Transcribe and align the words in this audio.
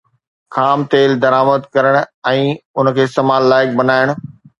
خام 0.55 0.79
تيل 0.93 1.11
درآمد 1.23 1.61
ڪرڻ 1.75 1.97
۽ 2.31 2.47
ان 2.79 2.91
کي 2.97 3.05
استعمال 3.09 3.47
لائق 3.53 3.77
بڻائڻ 3.83 4.15